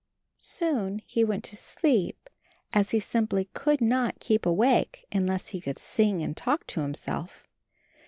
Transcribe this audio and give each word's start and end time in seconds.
Soon 0.39 0.99
he 1.05 1.23
went 1.23 1.43
to 1.43 1.55
sleep, 1.55 2.27
as 2.73 2.89
he 2.89 2.99
simply 2.99 3.49
could 3.53 3.81
not 3.81 4.19
keep 4.19 4.47
awake 4.47 5.05
unless 5.11 5.49
he 5.49 5.61
could 5.61 5.77
sing 5.77 6.23
and 6.23 6.35
talk 6.35 6.65
to 6.65 6.79
himself. 6.81 7.47